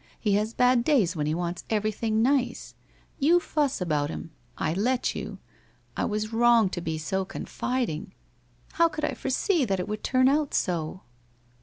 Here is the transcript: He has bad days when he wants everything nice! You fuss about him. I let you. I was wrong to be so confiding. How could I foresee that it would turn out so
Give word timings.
He 0.19 0.33
has 0.33 0.55
bad 0.55 0.83
days 0.83 1.15
when 1.15 1.27
he 1.27 1.35
wants 1.35 1.63
everything 1.69 2.23
nice! 2.23 2.73
You 3.19 3.39
fuss 3.39 3.79
about 3.79 4.09
him. 4.09 4.31
I 4.57 4.73
let 4.73 5.13
you. 5.13 5.37
I 5.95 6.05
was 6.05 6.33
wrong 6.33 6.69
to 6.71 6.81
be 6.81 6.97
so 6.97 7.23
confiding. 7.23 8.15
How 8.71 8.89
could 8.89 9.05
I 9.05 9.13
foresee 9.13 9.63
that 9.63 9.79
it 9.79 9.87
would 9.87 10.03
turn 10.03 10.27
out 10.27 10.55
so 10.55 11.01